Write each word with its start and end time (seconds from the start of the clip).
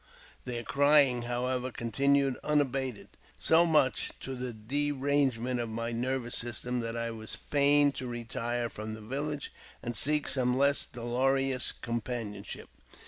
Their 0.45 0.63
crying, 0.63 1.21
however, 1.29 1.69
continued 1.71 2.35
unabated, 2.43 3.09
so 3.37 3.67
much 3.67 4.09
to 4.21 4.33
the 4.33 4.51
derange 4.51 5.37
ment 5.37 5.59
of 5.59 5.69
my 5.69 5.91
nervous 5.91 6.33
system 6.35 6.79
that 6.79 6.97
I 6.97 7.11
was 7.11 7.35
fain 7.35 7.91
to 7.91 8.07
retire 8.07 8.67
from 8.67 8.95
the 8.95 9.01
village 9.01 9.53
and 9.83 9.95
seek 9.95 10.27
some 10.27 10.57
less 10.57 10.87
dolorous 10.87 11.71
companionship. 11.71 12.69